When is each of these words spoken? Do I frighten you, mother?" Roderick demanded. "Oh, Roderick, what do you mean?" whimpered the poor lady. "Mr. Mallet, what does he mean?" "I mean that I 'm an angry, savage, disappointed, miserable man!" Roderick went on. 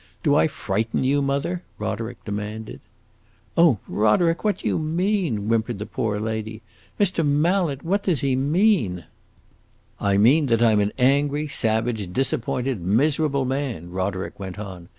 Do 0.23 0.33
I 0.35 0.47
frighten 0.47 1.03
you, 1.03 1.21
mother?" 1.21 1.61
Roderick 1.77 2.25
demanded. 2.25 2.79
"Oh, 3.55 3.77
Roderick, 3.87 4.43
what 4.43 4.57
do 4.57 4.67
you 4.67 4.79
mean?" 4.79 5.45
whimpered 5.47 5.77
the 5.77 5.85
poor 5.85 6.19
lady. 6.19 6.63
"Mr. 6.99 7.23
Mallet, 7.23 7.85
what 7.85 8.01
does 8.01 8.21
he 8.21 8.35
mean?" 8.35 9.03
"I 9.99 10.17
mean 10.17 10.47
that 10.47 10.63
I 10.63 10.71
'm 10.71 10.79
an 10.79 10.93
angry, 10.97 11.47
savage, 11.47 12.11
disappointed, 12.11 12.81
miserable 12.81 13.45
man!" 13.45 13.91
Roderick 13.91 14.39
went 14.39 14.57
on. 14.57 14.87